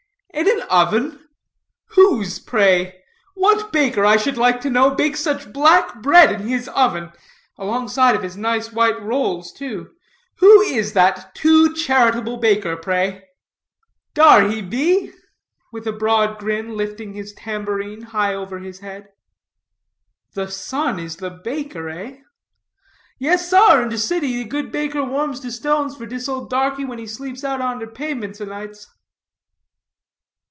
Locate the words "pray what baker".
2.39-4.05